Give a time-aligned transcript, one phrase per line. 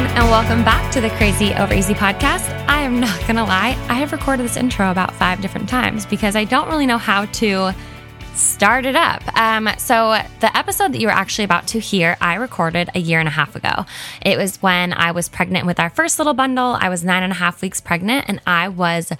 [0.00, 2.48] Everyone, and welcome back to the Crazy Over Easy podcast.
[2.66, 6.36] I am not gonna lie, I have recorded this intro about five different times because
[6.36, 7.72] I don't really know how to
[8.34, 9.22] start it up.
[9.36, 13.18] Um, so, the episode that you were actually about to hear, I recorded a year
[13.18, 13.84] and a half ago.
[14.22, 16.76] It was when I was pregnant with our first little bundle.
[16.80, 19.12] I was nine and a half weeks pregnant, and I was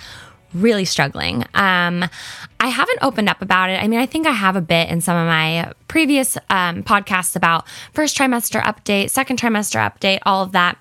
[0.55, 1.45] really struggling.
[1.55, 2.05] Um,
[2.59, 3.83] I haven't opened up about it.
[3.83, 7.37] I mean, I think I have a bit in some of my previous um, podcasts
[7.37, 10.77] about first trimester update, second trimester update, all of that.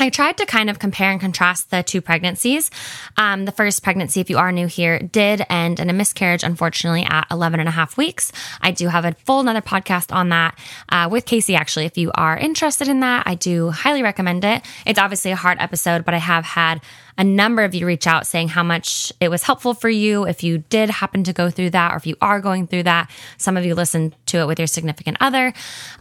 [0.00, 2.70] I tried to kind of compare and contrast the two pregnancies.
[3.16, 7.04] Um, the first pregnancy, if you are new here, did end in a miscarriage, unfortunately,
[7.04, 8.30] at 11 and a half weeks.
[8.60, 10.56] I do have a full another podcast on that
[10.88, 11.86] uh, with Casey, actually.
[11.86, 14.64] If you are interested in that, I do highly recommend it.
[14.86, 16.80] It's obviously a hard episode, but I have had
[17.16, 20.44] a number of you reach out saying how much it was helpful for you if
[20.44, 23.10] you did happen to go through that or if you are going through that.
[23.36, 25.52] Some of you listened to it with your significant other.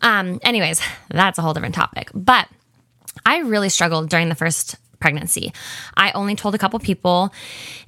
[0.04, 2.12] Um, anyways, that's a whole different topic.
[2.14, 2.48] But
[3.28, 5.54] I really struggled during the first pregnancy.
[5.98, 7.34] I only told a couple people,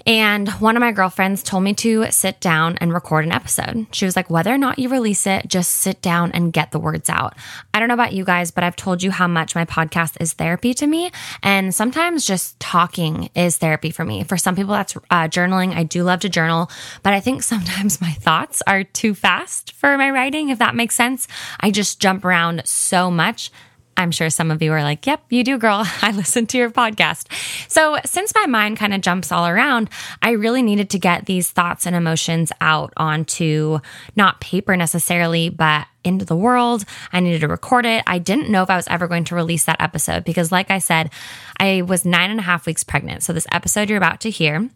[0.06, 3.88] and one of my girlfriends told me to sit down and record an episode.
[3.94, 6.78] She was like, whether or not you release it, just sit down and get the
[6.78, 7.36] words out.
[7.74, 10.34] I don't know about you guys, but I've told you how much my podcast is
[10.34, 11.10] therapy to me.
[11.42, 14.26] And sometimes just talking is therapy for me.
[14.26, 15.74] For some people, that's uh, journaling.
[15.74, 16.70] I do love to journal,
[17.02, 20.96] but I think sometimes my thoughts are too fast for my writing, if that makes
[20.96, 21.30] sense.
[21.62, 23.52] I just jump around so much
[24.00, 25.84] I'm sure some of you are like, yep, you do, girl.
[26.02, 27.26] I listen to your podcast.
[27.70, 29.90] So, since my mind kind of jumps all around,
[30.22, 33.80] I really needed to get these thoughts and emotions out onto
[34.16, 36.86] not paper necessarily, but into the world.
[37.12, 38.04] I needed to record it.
[38.08, 40.80] I didn't know if I was ever going to release that episode because, like I
[40.80, 41.12] said,
[41.60, 43.24] I was nine and a half weeks pregnant.
[43.24, 44.70] So, this episode you're about to hear,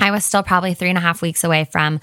[0.00, 2.00] I was still probably three and a half weeks away from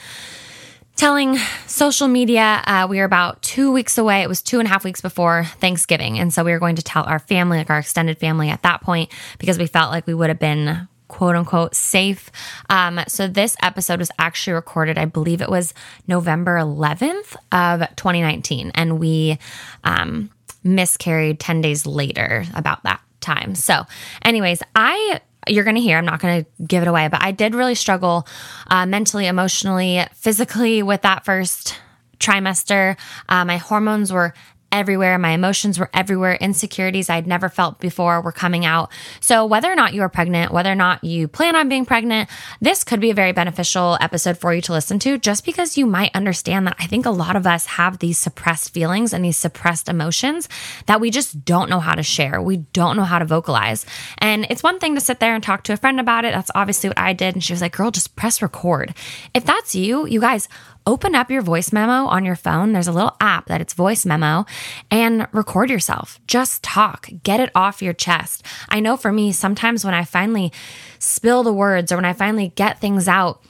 [0.96, 1.38] telling
[1.68, 4.22] social media uh, we were about two weeks away.
[4.22, 6.20] It was two and a half weeks before Thanksgiving.
[6.20, 8.82] And so we were going to tell our family, like our extended family at that
[8.82, 12.32] point, because we felt like we would have been quote unquote safe.
[12.70, 15.74] Um, so this episode was actually recorded, I believe it was
[16.08, 18.72] November 11th of 2019.
[18.76, 19.38] And we
[19.84, 20.32] um,
[20.64, 23.56] miscarried 10 days later about that time.
[23.56, 23.84] So,
[24.24, 25.98] anyways, I you're going to hear.
[25.98, 28.28] I'm not going to give it away, but I did really struggle
[28.68, 31.80] uh, mentally, emotionally, physically with that first
[32.20, 32.98] trimester.
[33.28, 34.34] Uh, my hormones were
[34.72, 35.18] everywhere.
[35.18, 36.36] My emotions were everywhere.
[36.36, 38.92] Insecurities I'd never felt before were coming out.
[39.20, 42.30] So, whether or not you are pregnant, whether or not you plan on being pregnant,
[42.60, 45.86] this could be a very beneficial episode for you to listen to just because you
[45.86, 49.38] might understand that I think a lot of us have these suppressed feelings and these
[49.38, 50.48] suppressed emotions
[50.86, 52.42] that we just don't know how to share.
[52.42, 53.86] We don't know how to vocalize.
[54.18, 56.34] And it's one thing to sit there and talk to a friend about it.
[56.34, 57.36] That's obviously what I did.
[57.36, 58.94] And she was like, girl, just press record.
[59.34, 60.48] If that's you, you guys,
[60.86, 62.74] open up your voice memo on your phone.
[62.74, 64.46] There's a little app that it's voice memo
[64.90, 66.20] and record yourself.
[66.28, 68.46] Just talk, get it off your chest.
[68.70, 70.52] I know for me, sometimes when I finally
[71.00, 73.44] spill the words or when I finally get things out,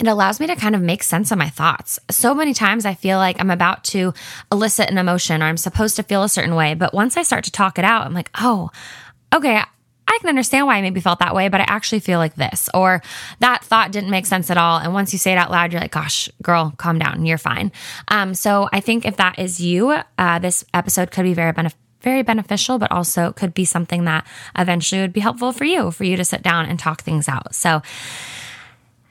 [0.00, 1.98] it allows me to kind of make sense of my thoughts.
[2.10, 4.14] So many times I feel like I'm about to
[4.50, 6.74] elicit an emotion or I'm supposed to feel a certain way.
[6.74, 8.70] But once I start to talk it out, I'm like, oh,
[9.34, 9.62] okay,
[10.06, 12.68] I can understand why I maybe felt that way, but I actually feel like this,
[12.74, 13.02] or
[13.38, 14.78] that thought didn't make sense at all.
[14.78, 17.24] And once you say it out loud, you're like, gosh, girl, calm down.
[17.24, 17.72] You're fine.
[18.08, 21.78] Um, so I think if that is you, uh, this episode could be very beneficial
[22.02, 24.26] very beneficial, but also could be something that
[24.58, 27.54] eventually would be helpful for you, for you to sit down and talk things out.
[27.54, 27.80] So,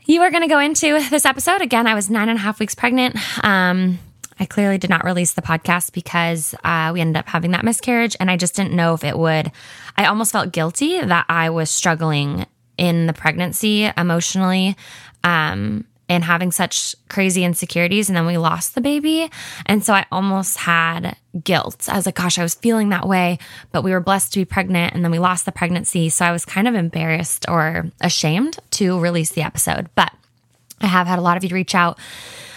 [0.05, 1.61] you are going to go into this episode.
[1.61, 3.15] Again, I was nine and a half weeks pregnant.
[3.45, 3.99] Um,
[4.41, 8.17] I clearly did not release the podcast because uh, we ended up having that miscarriage,
[8.19, 9.51] and I just didn't know if it would.
[9.95, 14.75] I almost felt guilty that I was struggling in the pregnancy emotionally.
[15.23, 18.09] Um, and having such crazy insecurities.
[18.09, 19.31] And then we lost the baby.
[19.65, 21.87] And so I almost had guilt.
[21.87, 23.39] I was like, gosh, I was feeling that way,
[23.71, 24.93] but we were blessed to be pregnant.
[24.93, 26.09] And then we lost the pregnancy.
[26.09, 29.87] So I was kind of embarrassed or ashamed to release the episode.
[29.95, 30.11] But
[30.81, 31.97] I have had a lot of you reach out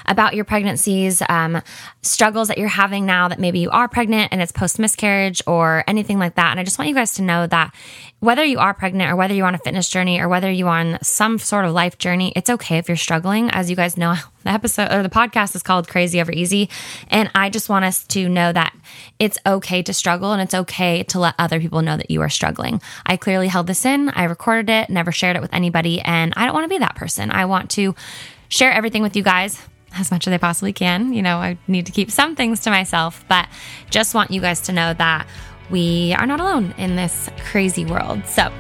[0.07, 1.63] about your pregnancies, um,
[2.03, 5.85] struggles that you're having now that maybe you are pregnant and it's post miscarriage or
[5.87, 6.51] anything like that.
[6.51, 7.75] And I just want you guys to know that
[8.21, 10.99] whether you are pregnant or whether you're on a fitness journey or whether you're on
[11.03, 13.51] some sort of life journey, it's okay if you're struggling.
[13.51, 14.15] As you guys know,
[14.45, 16.71] the episode or the podcast is called Crazy Over Easy.
[17.09, 18.75] And I just want us to know that
[19.19, 22.31] it's okay to struggle and it's okay to let other people know that you are
[22.31, 22.81] struggling.
[23.05, 26.47] I clearly held this in, I recorded it, never shared it with anybody, and I
[26.47, 27.31] don't want to be that person.
[27.31, 27.95] I want to
[28.49, 29.61] share everything with you guys
[29.97, 31.13] as much as I possibly can.
[31.13, 33.49] You know, I need to keep some things to myself, but
[33.91, 35.27] just want you guys to know that
[35.71, 38.27] we are not alone in this crazy world.
[38.27, 38.53] So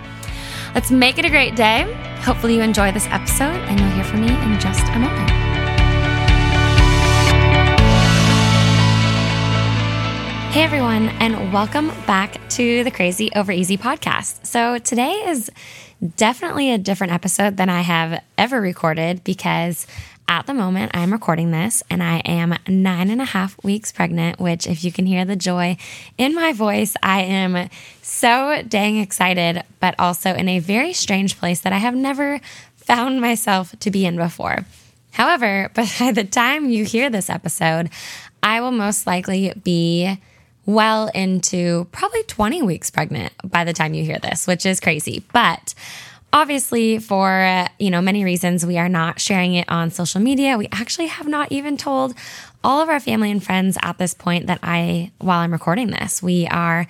[0.74, 1.92] let's make it a great day.
[2.22, 5.30] Hopefully, you enjoy this episode, and you'll hear from me in just a moment.
[10.54, 14.46] Hey everyone, and welcome back to the Crazy Over Easy podcast.
[14.46, 15.50] So, today is
[16.16, 19.86] definitely a different episode than I have ever recorded because
[20.28, 24.40] at the moment I'm recording this and I am nine and a half weeks pregnant,
[24.40, 25.76] which, if you can hear the joy
[26.18, 27.68] in my voice, I am
[28.02, 32.40] so dang excited, but also in a very strange place that I have never
[32.76, 34.64] found myself to be in before.
[35.12, 37.90] However, by the time you hear this episode,
[38.42, 40.18] I will most likely be
[40.66, 45.24] well into probably 20 weeks pregnant by the time you hear this, which is crazy.
[45.32, 45.74] But
[46.34, 50.58] obviously for you know many reasons we are not sharing it on social media.
[50.58, 52.12] We actually have not even told
[52.62, 56.22] all of our family and friends at this point that i while i'm recording this
[56.22, 56.86] we are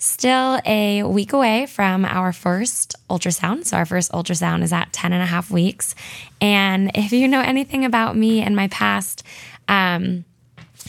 [0.00, 3.66] still a week away from our first ultrasound.
[3.66, 5.94] So our first ultrasound is at 10 and a half weeks.
[6.40, 9.22] And if you know anything about me and my past
[9.68, 10.24] um,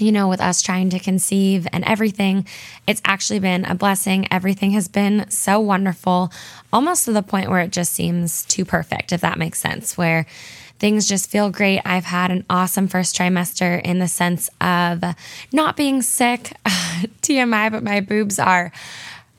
[0.02, 2.48] you know, with us trying to conceive and everything,
[2.88, 4.28] it's actually been a blessing.
[4.32, 6.32] Everything has been so wonderful,
[6.74, 10.26] almost to the point where it just seems too perfect, if that makes sense, where
[10.80, 11.80] things just feel great.
[11.86, 15.04] I've had an awesome first trimester in the sense of
[15.54, 16.54] not being sick,
[17.22, 18.72] TMI, but my boobs are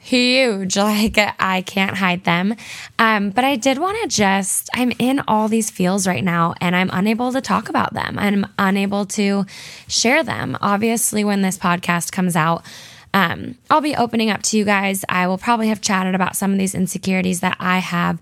[0.02, 0.76] huge.
[0.82, 2.54] Like I can't hide them.
[2.98, 6.76] Um, but I did want to just, I'm in all these feels right now and
[6.76, 8.18] I'm unable to talk about them.
[8.18, 9.46] I'm unable to
[9.88, 10.58] share them.
[10.60, 12.64] Obviously, when this podcast comes out,
[13.14, 15.04] um, I'll be opening up to you guys.
[15.08, 18.20] I will probably have chatted about some of these insecurities that I have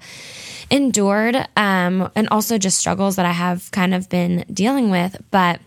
[0.71, 5.21] endured um, and also just struggles that I have kind of been dealing with.
[5.31, 5.61] But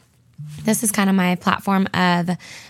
[0.63, 2.29] this is kind of my platform of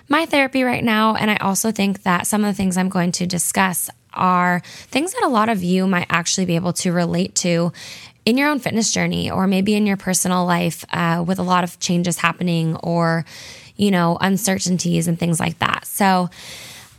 [0.10, 1.16] my therapy right now.
[1.16, 5.14] And I also think that some of the things I'm going to discuss are things
[5.14, 7.72] that a lot of you might actually be able to relate to
[8.26, 11.64] in your own fitness journey or maybe in your personal life uh, with a lot
[11.64, 13.26] of changes happening or,
[13.76, 15.86] you know, uncertainties and things like that.
[15.86, 16.30] So,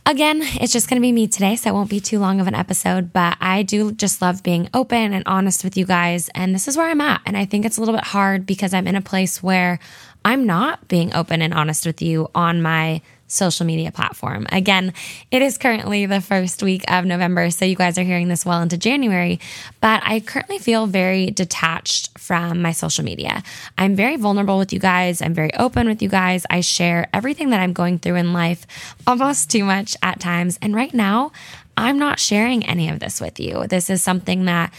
[0.07, 2.45] Again, it's just going to be me today, so it won't be too long of
[2.45, 6.29] an episode, but I do just love being open and honest with you guys.
[6.35, 7.21] And this is where I'm at.
[7.25, 9.79] And I think it's a little bit hard because I'm in a place where
[10.25, 14.47] I'm not being open and honest with you on my social media platform.
[14.51, 14.91] Again,
[15.29, 18.61] it is currently the first week of November, so you guys are hearing this well
[18.61, 19.39] into January,
[19.81, 23.43] but I currently feel very detached from my social media.
[23.77, 26.45] I'm very vulnerable with you guys, I'm very open with you guys.
[26.49, 28.65] I share everything that I'm going through in life,
[29.05, 30.57] almost too much at times.
[30.61, 31.31] And right now,
[31.77, 33.67] I'm not sharing any of this with you.
[33.67, 34.73] This is something that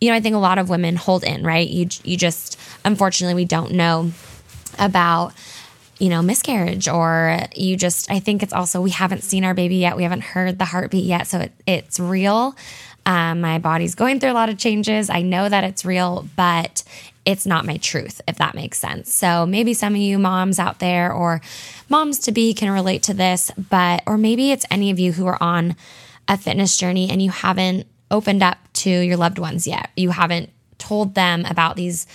[0.00, 1.68] you know, I think a lot of women hold in, right?
[1.68, 4.12] You you just unfortunately we don't know
[4.78, 5.34] about
[5.98, 9.76] you know, miscarriage or you just, I think it's also, we haven't seen our baby
[9.76, 9.96] yet.
[9.96, 11.26] We haven't heard the heartbeat yet.
[11.26, 12.54] So it, it's real.
[13.04, 15.10] Um, my body's going through a lot of changes.
[15.10, 16.84] I know that it's real, but
[17.24, 19.12] it's not my truth, if that makes sense.
[19.12, 21.40] So maybe some of you moms out there or
[21.88, 25.26] moms to be can relate to this, but, or maybe it's any of you who
[25.26, 25.74] are on
[26.28, 29.90] a fitness journey and you haven't opened up to your loved ones yet.
[29.96, 32.06] You haven't told them about these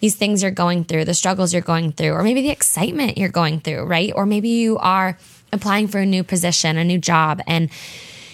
[0.00, 3.28] these things you're going through, the struggles you're going through, or maybe the excitement you're
[3.28, 4.12] going through, right?
[4.14, 5.16] Or maybe you are
[5.52, 7.70] applying for a new position, a new job, and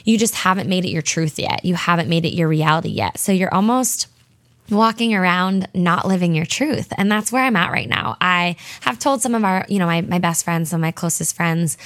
[0.04, 1.64] you just haven't made it your truth yet.
[1.64, 3.18] You haven't made it your reality yet.
[3.18, 4.06] So you're almost
[4.70, 6.92] walking around not living your truth.
[6.96, 8.16] And that's where I'm at right now.
[8.20, 10.92] I have told some of our, you know, my, my best friends, some of my
[10.92, 11.76] closest friends,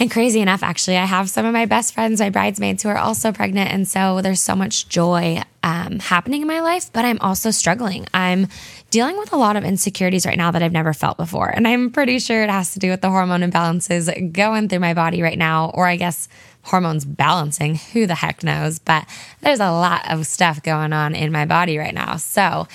[0.00, 2.98] and crazy enough, actually, I have some of my best friends, my bridesmaids, who are
[2.98, 3.72] also pregnant.
[3.72, 8.06] And so there's so much joy um, happening in my life, but I'm also struggling.
[8.14, 8.48] I'm
[8.90, 11.50] dealing with a lot of insecurities right now that I've never felt before.
[11.50, 14.94] And I'm pretty sure it has to do with the hormone imbalances going through my
[14.94, 16.26] body right now, or I guess
[16.62, 17.74] hormones balancing.
[17.92, 18.78] Who the heck knows?
[18.78, 19.06] But
[19.42, 22.16] there's a lot of stuff going on in my body right now.
[22.16, 22.66] So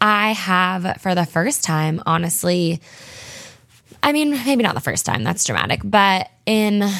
[0.00, 2.80] I have, for the first time, honestly,
[4.02, 6.90] I mean, maybe not the first time, that's dramatic, but in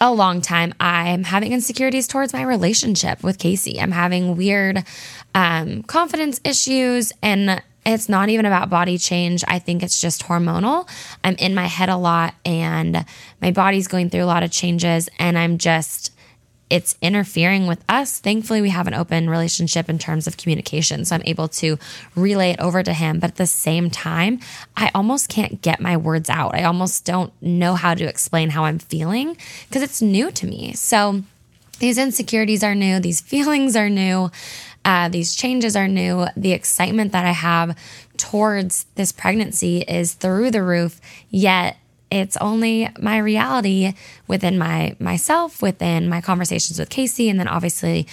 [0.00, 3.80] a long time, I'm having insecurities towards my relationship with Casey.
[3.80, 4.84] I'm having weird
[5.34, 9.44] um, confidence issues and it's not even about body change.
[9.48, 10.88] I think it's just hormonal.
[11.24, 13.04] I'm in my head a lot and
[13.40, 16.12] my body's going through a lot of changes and I'm just
[16.70, 18.18] it's interfering with us.
[18.18, 21.04] Thankfully, we have an open relationship in terms of communication.
[21.04, 21.78] So I'm able to
[22.14, 23.20] relay it over to him.
[23.20, 24.40] But at the same time,
[24.76, 26.54] I almost can't get my words out.
[26.54, 29.36] I almost don't know how to explain how I'm feeling
[29.68, 30.74] because it's new to me.
[30.74, 31.22] So
[31.78, 34.30] these insecurities are new, these feelings are new.
[34.84, 36.26] Uh, these changes are new.
[36.34, 37.76] The excitement that I have
[38.16, 40.98] towards this pregnancy is through the roof,
[41.28, 41.76] yet
[42.10, 43.94] it's only my reality
[44.26, 48.06] within my myself, within my conversations with Casey, and then obviously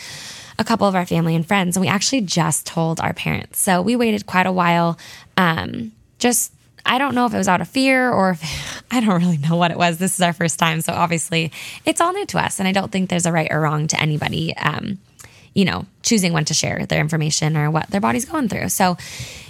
[0.57, 1.75] a couple of our family and friends.
[1.75, 3.59] And we actually just told our parents.
[3.59, 4.97] So we waited quite a while.
[5.37, 6.51] Um, just
[6.85, 9.55] I don't know if it was out of fear or if I don't really know
[9.55, 9.97] what it was.
[9.97, 10.81] This is our first time.
[10.81, 11.51] So obviously
[11.85, 12.59] it's all new to us.
[12.59, 14.55] And I don't think there's a right or wrong to anybody.
[14.57, 14.99] Um,
[15.55, 18.69] you know, choosing when to share their information or what their body's going through.
[18.69, 18.97] So,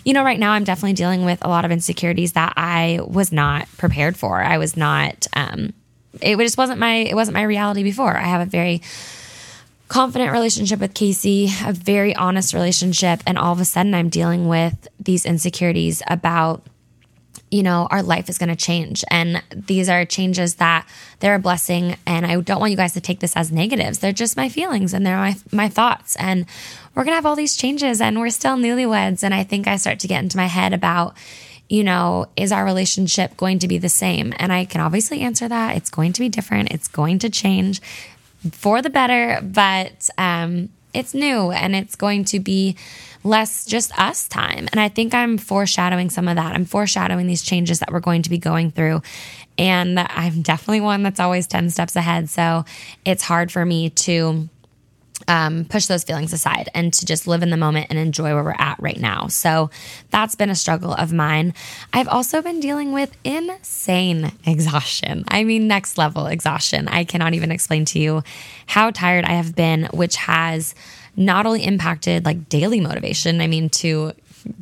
[0.06, 3.34] you know, right now I'm definitely dealing with a lot of insecurities that I was
[3.34, 4.42] not prepared for.
[4.42, 5.74] I was not, um,
[6.22, 8.16] it just wasn't my, it wasn't my reality before.
[8.16, 8.82] I have a very,
[9.88, 14.48] confident relationship with Casey, a very honest relationship, and all of a sudden I'm dealing
[14.48, 16.64] with these insecurities about
[17.56, 19.06] you know, our life is going to change.
[19.10, 20.86] And these are changes that
[21.22, 21.96] they're a blessing.
[22.06, 24.00] And I don't want you guys to take this as negatives.
[24.00, 26.18] They're just my feelings and they're my, my thoughts.
[26.18, 26.48] And
[26.94, 29.24] we're going to have all these changes and we're still newlyweds.
[29.24, 31.16] And I think I start to get into my head about,
[31.70, 34.34] you know, is our relationship going to be the same?
[34.36, 35.78] And I can obviously answer that.
[35.78, 36.74] It's going to be different.
[36.74, 37.82] It's going to change
[38.52, 42.76] for the better, but um, it's new and it's going to be
[43.26, 44.70] less just us time.
[44.72, 46.56] And I think I'm foreshadowing some of that.
[46.56, 49.02] I'm foreshadowing these changes that we're going to be going through.
[49.58, 52.30] And I'm definitely one that's always 10 steps ahead.
[52.30, 52.66] So
[53.04, 54.48] it's hard for me to
[55.28, 58.44] um, push those feelings aside and to just live in the moment and enjoy where
[58.44, 59.28] we're at right now.
[59.28, 59.72] So
[60.12, 61.54] that's been a struggle of mine.
[61.94, 65.24] I've also been dealing with insane exhaustion.
[65.30, 66.88] I mean, next level exhaustion.
[66.90, 68.24] I cannot even explain to you
[68.68, 70.76] how tired I have been, which has
[71.16, 74.14] not only impacted like daily motivation, I mean, to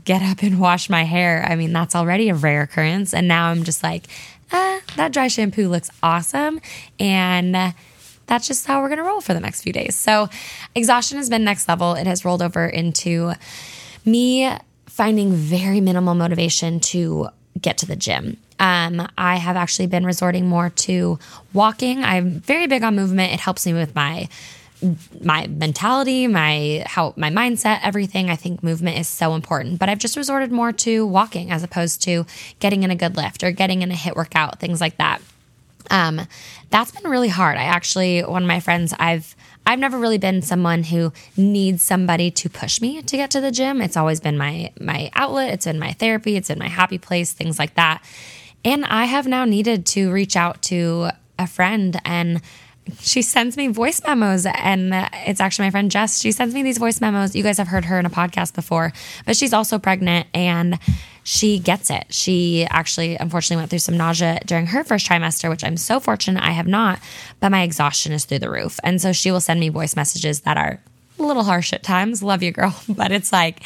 [0.06, 3.14] get up and wash my hair, I mean, that's already a rare occurrence.
[3.14, 4.06] And now I'm just like,
[4.52, 6.62] ah, that dry shampoo looks awesome.
[7.00, 7.74] And
[8.28, 9.96] that's just how we're going to roll for the next few days.
[9.96, 10.30] So,
[10.76, 11.94] exhaustion has been next level.
[11.94, 13.34] It has rolled over into
[14.06, 14.50] me
[14.88, 17.30] finding very minimal motivation to
[17.60, 18.38] get to the gym.
[18.60, 21.20] Um, I have actually been resorting more to
[21.52, 22.04] walking.
[22.04, 23.34] I'm very big on movement.
[23.34, 24.30] It helps me with my
[25.22, 28.30] my mentality, my how my mindset, everything.
[28.30, 29.80] I think movement is so important.
[29.80, 32.26] But I've just resorted more to walking as opposed to
[32.60, 35.22] getting in a good lift or getting in a HIIT workout, things like that.
[35.90, 36.22] Um,
[36.70, 37.58] that's been really hard.
[37.58, 39.36] I actually one of my friends I've
[39.66, 43.52] I've never really been someone who needs somebody to push me to get to the
[43.52, 43.82] gym.
[43.82, 47.32] It's always been my my outlet, it's in my therapy, it's in my happy place,
[47.32, 48.04] things like that.
[48.66, 52.42] And I have now needed to reach out to a friend and
[53.00, 56.20] she sends me voice memos and uh, it's actually my friend Jess.
[56.20, 57.36] She sends me these voice memos.
[57.36, 58.94] You guys have heard her in a podcast before,
[59.26, 60.80] but she's also pregnant and
[61.24, 62.06] she gets it.
[62.10, 66.44] She actually unfortunately went through some nausea during her first trimester, which I'm so fortunate
[66.44, 67.00] I have not,
[67.40, 68.80] but my exhaustion is through the roof.
[68.84, 70.80] And so she will send me voice messages that are
[71.20, 72.22] a little harsh at times.
[72.22, 73.64] Love you, girl, but it's like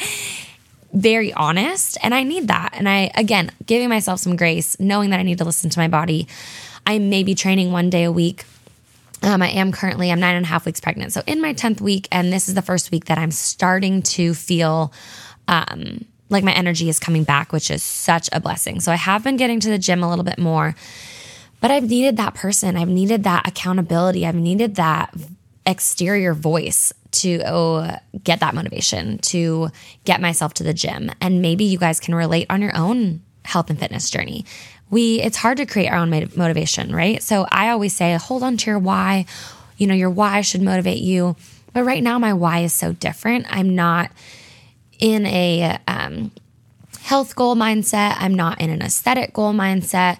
[0.93, 2.73] very honest and I need that.
[2.73, 5.87] And I again, giving myself some grace, knowing that I need to listen to my
[5.87, 6.27] body.
[6.85, 8.45] I may be training one day a week
[9.23, 11.13] um, I am currently, I'm nine and a half weeks pregnant.
[11.13, 14.33] So in my 10th week, and this is the first week that I'm starting to
[14.33, 14.93] feel
[15.47, 18.79] um, like my energy is coming back, which is such a blessing.
[18.79, 20.75] So I have been getting to the gym a little bit more,
[21.61, 22.77] but I've needed that person.
[22.77, 24.25] I've needed that accountability.
[24.25, 25.13] I've needed that
[25.65, 29.69] exterior voice to oh, get that motivation, to
[30.05, 31.11] get myself to the gym.
[31.21, 34.45] And maybe you guys can relate on your own health and fitness journey
[34.89, 37.21] we it's hard to create our own motivation, right?
[37.21, 39.25] So I always say hold on to your why.
[39.77, 41.35] You know, your why should motivate you.
[41.73, 43.45] But right now my why is so different.
[43.49, 44.11] I'm not
[44.99, 46.31] in a um,
[47.01, 48.15] health goal mindset.
[48.17, 50.17] I'm not in an aesthetic goal mindset.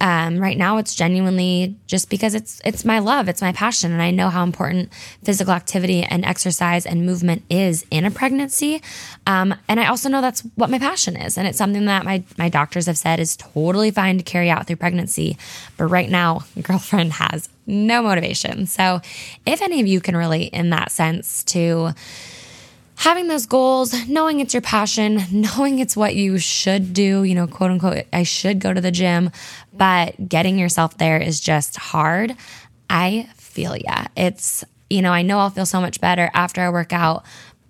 [0.00, 4.00] Um, right now, it's genuinely just because it's it's my love, it's my passion, and
[4.00, 4.92] I know how important
[5.24, 8.80] physical activity and exercise and movement is in a pregnancy.
[9.26, 12.22] Um, and I also know that's what my passion is, and it's something that my
[12.36, 15.36] my doctors have said is totally fine to carry out through pregnancy.
[15.76, 18.66] But right now, girlfriend has no motivation.
[18.66, 19.00] So,
[19.46, 21.92] if any of you can relate in that sense to
[22.98, 27.46] having those goals, knowing it's your passion, knowing it's what you should do, you know,
[27.46, 29.30] quote unquote, I should go to the gym,
[29.72, 32.34] but getting yourself there is just hard.
[32.90, 34.06] I feel ya.
[34.16, 37.24] It's, you know, I know I'll feel so much better after I work out,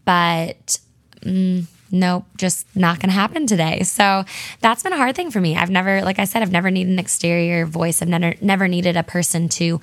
[0.06, 0.78] but
[1.20, 3.82] mm, nope, just not going to happen today.
[3.82, 4.24] So
[4.60, 5.56] that's been a hard thing for me.
[5.56, 8.00] I've never, like I said, I've never needed an exterior voice.
[8.00, 9.78] I've never, never needed a person to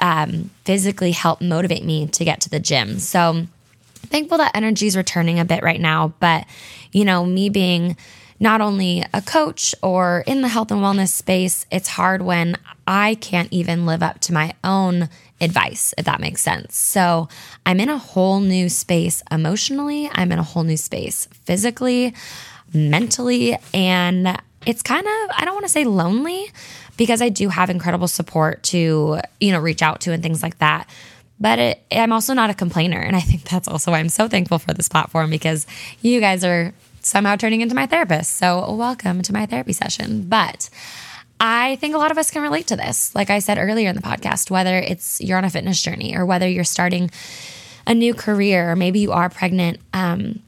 [0.00, 2.98] um, physically help motivate me to get to the gym.
[2.98, 3.46] So
[3.98, 6.14] thankful that energy is returning a bit right now.
[6.20, 6.46] But,
[6.92, 7.96] you know, me being
[8.40, 13.16] not only a coach or in the health and wellness space, it's hard when I
[13.16, 15.08] can't even live up to my own
[15.40, 16.76] advice, if that makes sense.
[16.76, 17.28] So
[17.66, 22.14] I'm in a whole new space emotionally, I'm in a whole new space physically,
[22.72, 26.50] mentally, and it's kind of, I don't want to say lonely
[26.96, 30.58] because I do have incredible support to, you know, reach out to and things like
[30.58, 30.88] that.
[31.40, 33.00] But it, I'm also not a complainer.
[33.00, 35.66] And I think that's also why I'm so thankful for this platform because
[36.02, 38.36] you guys are somehow turning into my therapist.
[38.36, 40.28] So, welcome to my therapy session.
[40.28, 40.68] But
[41.40, 43.14] I think a lot of us can relate to this.
[43.14, 46.26] Like I said earlier in the podcast, whether it's you're on a fitness journey or
[46.26, 47.10] whether you're starting
[47.86, 50.40] a new career or maybe you are pregnant, um,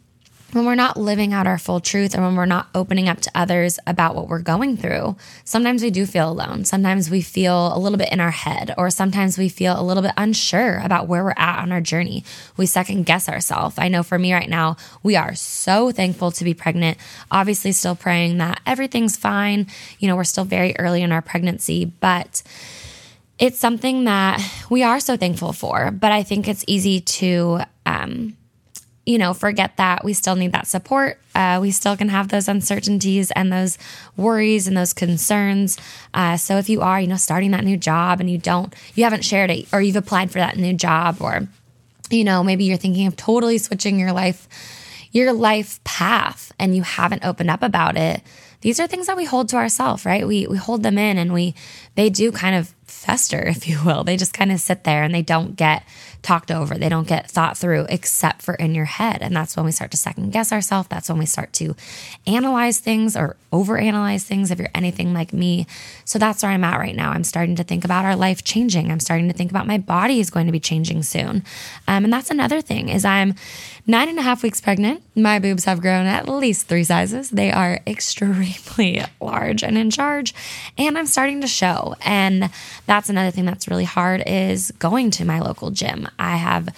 [0.53, 3.31] when we're not living out our full truth and when we're not opening up to
[3.35, 6.65] others about what we're going through, sometimes we do feel alone.
[6.65, 10.03] Sometimes we feel a little bit in our head, or sometimes we feel a little
[10.03, 12.25] bit unsure about where we're at on our journey.
[12.57, 13.77] We second guess ourselves.
[13.79, 16.99] I know for me right now, we are so thankful to be pregnant.
[17.31, 19.67] Obviously, still praying that everything's fine.
[19.99, 22.43] You know, we're still very early in our pregnancy, but
[23.39, 25.91] it's something that we are so thankful for.
[25.91, 28.37] But I think it's easy to, um,
[29.11, 31.19] you know, forget that we still need that support.
[31.35, 33.77] Uh, we still can have those uncertainties and those
[34.17, 35.77] worries and those concerns.
[36.15, 39.03] Uh, so if you are, you know, starting that new job and you don't, you
[39.03, 41.49] haven't shared it or you've applied for that new job or,
[42.09, 44.49] you know, maybe you're thinking of totally switching your life,
[45.11, 48.23] your life path and you haven't opened up about it.
[48.61, 50.25] These are things that we hold to ourselves, right?
[50.25, 51.57] We, we hold them in and we,
[51.97, 52.73] they do kind of
[53.11, 54.05] fester, if you will.
[54.05, 55.83] They just kind of sit there and they don't get
[56.23, 56.75] talked over.
[56.75, 59.23] They don't get thought through except for in your head.
[59.23, 60.89] And that's when we start to second guess ourselves.
[60.89, 61.75] That's when we start to
[62.27, 65.67] analyze things or overanalyze things if you're anything like me.
[66.05, 67.11] So that's where I'm at right now.
[67.11, 68.93] I'm starting to think about our life changing.
[68.93, 71.43] I'm starting to think about my body is going to be changing soon.
[71.89, 73.35] Um, and that's another thing is I'm
[73.87, 75.03] nine and a half weeks pregnant.
[75.17, 77.31] My boobs have grown at least three sizes.
[77.31, 80.35] They are extremely large and in charge.
[80.77, 81.97] And I'm starting to show.
[82.03, 82.51] And
[82.87, 86.09] that's another thing that's really hard is going to my local gym.
[86.19, 86.69] I have,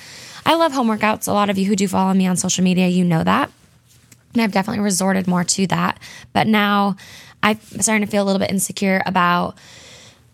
[0.46, 1.28] I love home workouts.
[1.28, 3.50] A lot of you who do follow me on social media, you know that.
[4.32, 5.98] And I've definitely resorted more to that.
[6.32, 6.96] But now
[7.42, 9.56] I'm starting to feel a little bit insecure about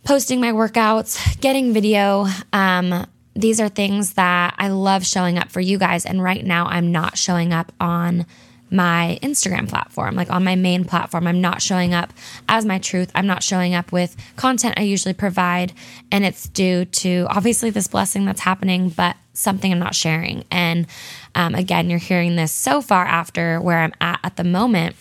[0.05, 2.27] posting my workouts, getting video.
[2.53, 6.05] Um, these are things that I love showing up for you guys.
[6.05, 8.27] And right now, I'm not showing up on
[8.70, 11.26] my Instagram platform, like on my main platform.
[11.26, 12.12] I'm not showing up
[12.48, 13.11] as my truth.
[13.14, 15.72] I'm not showing up with content I usually provide.
[16.12, 20.44] And it's due to obviously this blessing that's happening, but something I'm not sharing.
[20.50, 20.87] And
[21.35, 24.96] um, again, you're hearing this so far after where I'm at at the moment.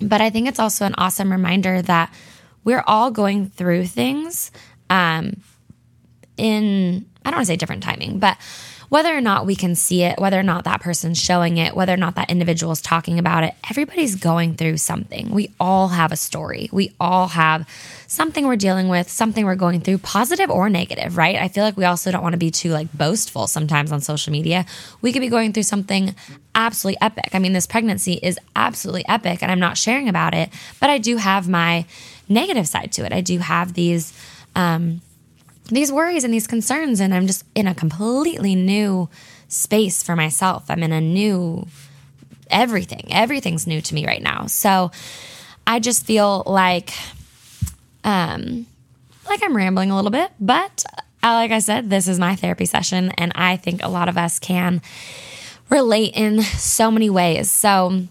[0.00, 2.12] But I think it's also an awesome reminder that
[2.64, 4.50] we're all going through things
[4.88, 5.40] um,
[6.36, 8.36] in, I don't want to say different timing, but
[8.90, 11.94] whether or not we can see it, whether or not that person's showing it, whether
[11.94, 15.30] or not that individual is talking about it, everybody's going through something.
[15.30, 16.68] We all have a story.
[16.72, 17.68] We all have
[18.08, 21.36] something we're dealing with, something we're going through, positive or negative, right?
[21.36, 24.32] I feel like we also don't want to be too like boastful sometimes on social
[24.32, 24.66] media.
[25.00, 26.16] We could be going through something
[26.56, 27.30] absolutely epic.
[27.32, 30.50] I mean, this pregnancy is absolutely epic and I'm not sharing about it,
[30.80, 31.86] but I do have my
[32.28, 33.12] negative side to it.
[33.12, 34.12] I do have these
[34.56, 35.00] um
[35.70, 39.08] these worries and these concerns and I'm just in a completely new
[39.48, 40.64] space for myself.
[40.68, 41.66] I'm in a new
[42.50, 43.08] everything.
[43.10, 44.46] Everything's new to me right now.
[44.46, 44.90] So
[45.66, 46.92] I just feel like
[48.04, 48.66] um
[49.28, 50.84] like I'm rambling a little bit, but
[51.22, 54.16] uh, like I said, this is my therapy session and I think a lot of
[54.16, 54.82] us can
[55.68, 57.50] relate in so many ways.
[57.50, 58.02] So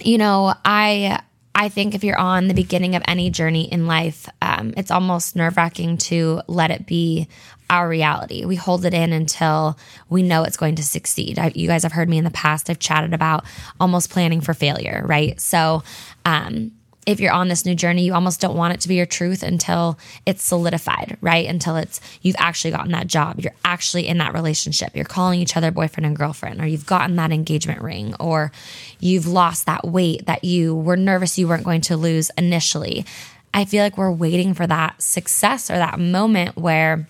[0.00, 1.22] you know, I
[1.58, 5.34] I think if you're on the beginning of any journey in life, um, it's almost
[5.34, 7.26] nerve wracking to let it be
[7.68, 8.44] our reality.
[8.44, 9.76] We hold it in until
[10.08, 11.36] we know it's going to succeed.
[11.36, 13.44] I, you guys have heard me in the past, I've chatted about
[13.80, 15.38] almost planning for failure, right?
[15.40, 15.82] So,
[16.24, 16.70] um,
[17.08, 19.42] if you're on this new journey, you almost don't want it to be your truth
[19.42, 21.48] until it's solidified, right?
[21.48, 25.56] Until it's you've actually gotten that job, you're actually in that relationship, you're calling each
[25.56, 28.52] other boyfriend and girlfriend, or you've gotten that engagement ring, or
[29.00, 33.06] you've lost that weight that you were nervous you weren't going to lose initially.
[33.54, 37.08] I feel like we're waiting for that success or that moment where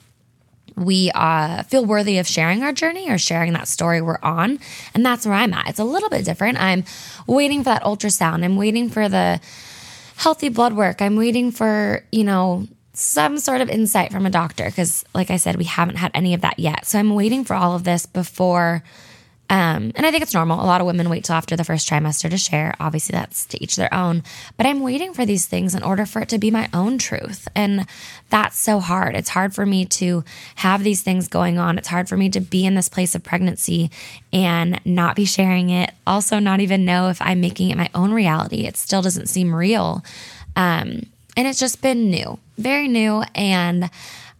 [0.76, 4.60] we uh, feel worthy of sharing our journey or sharing that story we're on.
[4.94, 5.70] And that's where I'm at.
[5.70, 6.60] It's a little bit different.
[6.60, 6.84] I'm
[7.26, 8.44] waiting for that ultrasound.
[8.44, 9.40] I'm waiting for the
[10.18, 11.00] healthy blood work.
[11.00, 15.36] I'm waiting for, you know, some sort of insight from a doctor because, like I
[15.36, 16.84] said, we haven't had any of that yet.
[16.86, 18.82] So I'm waiting for all of this before
[19.50, 20.62] Um, and I think it's normal.
[20.62, 22.74] A lot of women wait till after the first trimester to share.
[22.78, 24.22] Obviously, that's to each their own.
[24.56, 27.48] But I'm waiting for these things in order for it to be my own truth.
[27.54, 27.86] And
[28.28, 29.16] that's so hard.
[29.16, 30.22] It's hard for me to
[30.56, 31.78] have these things going on.
[31.78, 33.90] It's hard for me to be in this place of pregnancy
[34.32, 35.92] and not be sharing it.
[36.06, 38.66] Also, not even know if I'm making it my own reality.
[38.66, 40.04] It still doesn't seem real.
[40.56, 41.06] Um,
[41.36, 43.22] and it's just been new, very new.
[43.34, 43.88] And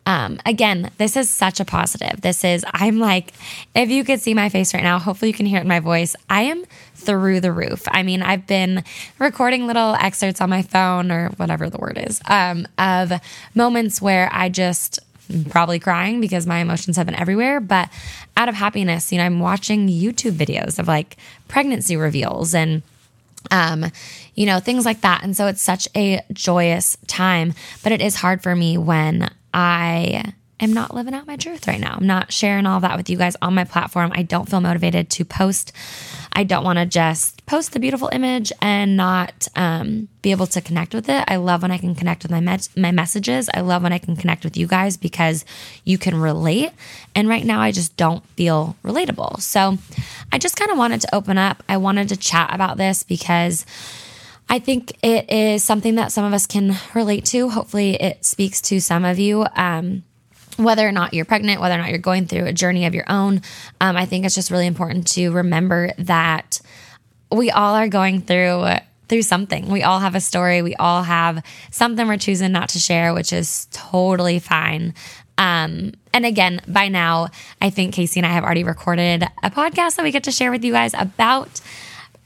[0.08, 2.22] um, again, this is such a positive.
[2.22, 3.34] This is, I'm like,
[3.74, 5.80] if you could see my face right now, hopefully you can hear it in my
[5.80, 6.16] voice.
[6.30, 7.86] I am through the roof.
[7.88, 8.84] I mean, I've been
[9.18, 13.12] recording little excerpts on my phone or whatever the word is um, of
[13.54, 14.98] moments where I just
[15.50, 17.90] probably crying because my emotions have been everywhere, but
[18.34, 21.18] out of happiness, you know, I'm watching YouTube videos of like
[21.48, 22.80] pregnancy reveals and
[23.50, 23.84] um,
[24.34, 25.22] you know, things like that.
[25.22, 30.34] And so it's such a joyous time, but it is hard for me when I
[30.60, 31.96] am not living out my truth right now.
[31.98, 34.12] I'm not sharing all of that with you guys on my platform.
[34.14, 35.72] I don't feel motivated to post.
[36.32, 40.60] I don't want to just post the beautiful image and not um, be able to
[40.60, 41.24] connect with it.
[41.28, 43.48] I love when I can connect with my my messages.
[43.54, 45.44] I love when I can connect with you guys because
[45.84, 46.70] you can relate.
[47.14, 49.40] And right now, I just don't feel relatable.
[49.40, 49.78] So
[50.32, 51.62] I just kind of wanted to open up.
[51.68, 53.64] I wanted to chat about this because
[54.48, 57.50] I think it is something that some of us can relate to.
[57.50, 59.46] Hopefully, it speaks to some of you.
[59.54, 60.04] Um,
[60.56, 63.04] whether or not you're pregnant, whether or not you're going through a journey of your
[63.08, 63.42] own,
[63.80, 66.60] um, I think it's just really important to remember that
[67.30, 68.66] we all are going through
[69.08, 69.68] through something.
[69.68, 70.60] We all have a story.
[70.60, 74.94] We all have something we're choosing not to share, which is totally fine.
[75.38, 77.28] Um, and again, by now,
[77.62, 80.50] I think Casey and I have already recorded a podcast that we get to share
[80.50, 81.60] with you guys about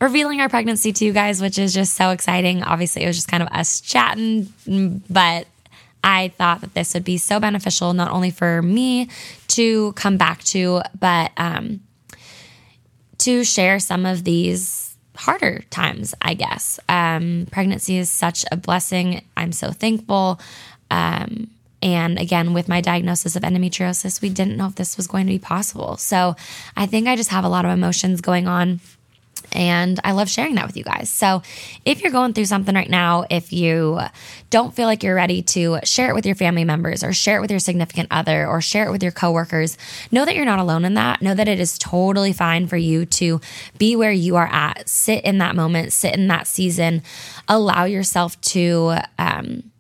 [0.03, 2.63] revealing our pregnancy to you guys, which is just so exciting.
[2.65, 4.53] Obviously, it was just kind of us chatting,
[5.09, 5.47] but
[6.03, 9.09] I thought that this would be so beneficial, not only for me
[9.49, 11.81] to come back to, but um,
[13.19, 16.81] to share some of these harder times, I guess.
[16.89, 19.23] Um, pregnancy is such a blessing.
[19.37, 20.41] I'm so thankful.
[20.91, 21.49] Um,
[21.81, 25.33] and again, with my diagnosis of endometriosis, we didn't know if this was going to
[25.33, 25.97] be possible.
[25.97, 26.35] So
[26.77, 28.81] I think I just have a lot of emotions going on
[29.53, 31.11] and I love sharing that with you guys.
[31.11, 31.43] So,
[31.85, 34.01] if you're going through something right now, if you
[34.51, 37.41] don't feel like you're ready to share it with your family members or share it
[37.41, 39.77] with your significant other or share it with your coworkers,
[40.11, 41.23] know that you're not alone in that.
[41.23, 43.41] Know that it is totally fine for you to
[43.79, 47.03] be where you are at, sit in that moment, sit in that season,
[47.49, 49.72] allow yourself to, um,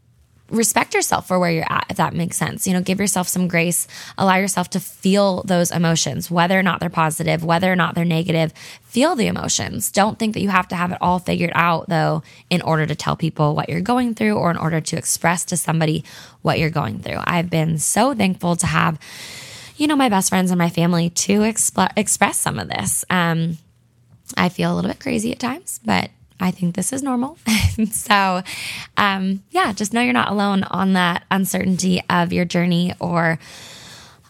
[0.53, 2.67] respect yourself for where you're at, if that makes sense.
[2.67, 3.88] You know, give yourself some grace,
[4.19, 8.05] allow yourself to feel those emotions, whether or not they're positive, whether or not they're
[8.05, 8.53] negative.
[8.83, 9.91] Feel the emotions.
[9.91, 12.95] Don't think that you have to have it all figured out, though, in order to
[12.95, 16.05] tell people what you're going through or in order to express to somebody
[16.43, 17.19] what you're going through.
[17.25, 18.99] I've been so thankful to have,
[19.77, 23.05] you know, my best friends and my family to exp- express some of this.
[23.09, 23.59] Um,
[24.37, 26.11] I feel a little bit crazy at times, but
[26.42, 27.38] I think this is normal.
[27.90, 28.42] so,
[28.96, 33.38] um, yeah, just know you're not alone on that uncertainty of your journey or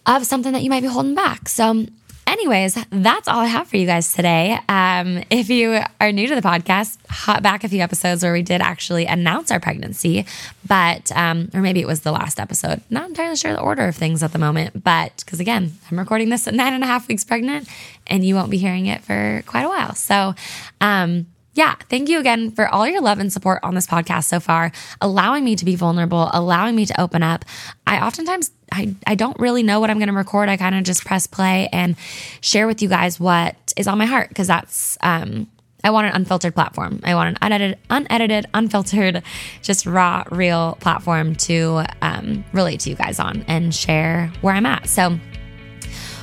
[0.07, 1.49] of something that you might be holding back.
[1.49, 1.87] So,
[2.27, 4.59] anyways, that's all I have for you guys today.
[4.69, 8.43] Um, if you are new to the podcast, hop back a few episodes where we
[8.43, 10.27] did actually announce our pregnancy,
[10.67, 12.83] but, um, or maybe it was the last episode.
[12.91, 16.29] Not entirely sure the order of things at the moment, but because again, I'm recording
[16.29, 17.69] this at nine and a half weeks pregnant
[18.07, 19.95] and you won't be hearing it for quite a while.
[19.95, 20.35] So,
[20.81, 24.41] um, yeah, thank you again for all your love and support on this podcast so
[24.41, 27.45] far, allowing me to be vulnerable, allowing me to open up.
[27.87, 30.49] I oftentimes I, I don't really know what I'm going to record.
[30.49, 31.97] I kind of just press play and
[32.41, 35.47] share with you guys what is on my heart because that's um
[35.85, 37.01] I want an unfiltered platform.
[37.03, 39.23] I want an unedited, unedited, unfiltered,
[39.63, 44.65] just raw, real platform to um, relate to you guys on and share where I'm
[44.65, 44.89] at.
[44.89, 45.19] So,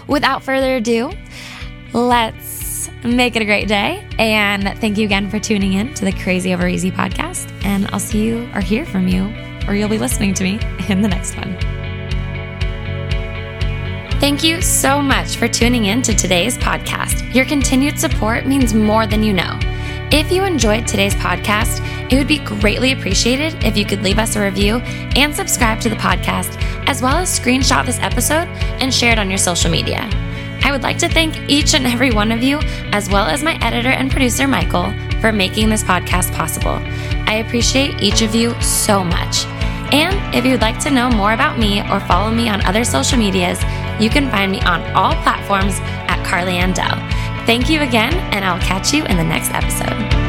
[0.07, 1.11] without further ado,
[1.91, 2.58] let's
[3.03, 4.07] Make it a great day.
[4.17, 7.51] And thank you again for tuning in to the Crazy Over Easy podcast.
[7.63, 9.33] And I'll see you or hear from you,
[9.67, 11.57] or you'll be listening to me in the next one.
[14.19, 17.33] Thank you so much for tuning in to today's podcast.
[17.33, 19.57] Your continued support means more than you know.
[20.11, 21.79] If you enjoyed today's podcast,
[22.11, 24.77] it would be greatly appreciated if you could leave us a review
[25.15, 28.47] and subscribe to the podcast, as well as screenshot this episode
[28.81, 30.09] and share it on your social media.
[30.69, 32.59] I would like to thank each and every one of you,
[32.91, 36.77] as well as my editor and producer, Michael, for making this podcast possible.
[37.27, 39.45] I appreciate each of you so much.
[39.91, 43.17] And if you'd like to know more about me or follow me on other social
[43.17, 43.59] medias,
[43.99, 46.99] you can find me on all platforms at Carly Andell.
[47.47, 50.28] Thank you again, and I'll catch you in the next episode.